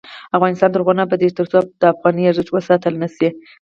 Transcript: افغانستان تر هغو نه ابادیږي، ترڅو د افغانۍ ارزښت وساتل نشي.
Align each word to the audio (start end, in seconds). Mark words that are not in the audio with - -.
افغانستان 0.37 0.69
تر 0.71 0.79
هغو 0.81 0.97
نه 0.97 1.03
ابادیږي، 1.05 1.37
ترڅو 1.39 1.57
د 1.81 1.83
افغانۍ 1.93 2.23
ارزښت 2.27 2.49
وساتل 2.51 2.93
نشي. 3.03 3.29